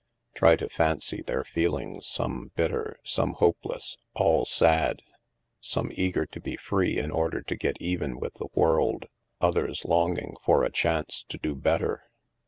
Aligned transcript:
Try 0.33 0.55
to 0.55 0.67
fancy 0.67 1.21
their 1.21 1.43
feelings, 1.43 2.07
some 2.07 2.49
bitter, 2.55 2.97
some 3.03 3.33
hopeless, 3.33 3.97
all 4.15 4.45
sad; 4.45 5.03
some 5.59 5.91
eager 5.93 6.25
to 6.25 6.39
be 6.41 6.55
free 6.57 6.97
in 6.97 7.11
order 7.11 7.43
to 7.43 7.55
get 7.55 7.77
even 7.79 8.19
with 8.19 8.33
the 8.33 8.49
world; 8.55 9.05
others 9.41 9.85
longing 9.85 10.37
for 10.43 10.63
a 10.63 10.71
chance 10.71 11.23
to 11.29 11.37
do 11.37 11.53
better. 11.53 12.05